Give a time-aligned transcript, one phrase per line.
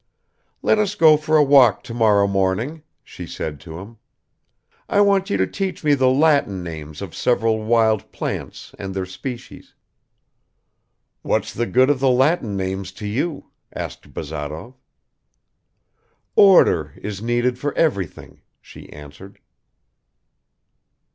[0.63, 3.97] "Let us go for a walk tomorrow morning," she said to him;
[4.89, 9.05] "I want you to teach me the Latin names of several wild plants and their
[9.05, 9.75] species."
[11.21, 14.73] "What's the good of the Latin names to you?" asked Bazarov.
[16.35, 19.37] "Order is needed for everything," she answered.